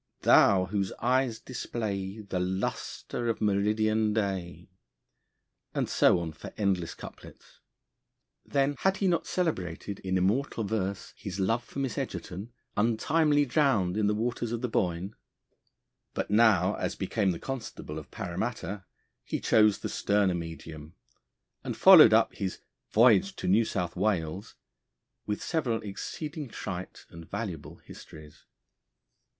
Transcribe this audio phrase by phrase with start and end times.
[0.21, 4.67] thou whose eyes display The lustre of meridian day;
[5.75, 7.59] and so on for endless couplets.
[8.43, 13.95] Then, had he not celebrated in immortal verse his love for Miss Egerton, untimely drowned
[13.95, 15.15] in the waters of the Boyne?
[16.15, 18.85] But now, as became the Constable of Paramatta,
[19.23, 20.95] he chose the sterner medium,
[21.63, 22.57] and followed up his
[22.89, 24.55] 'Voyage to New South Wales'
[25.27, 28.45] with several exceeding trite and valuable histories.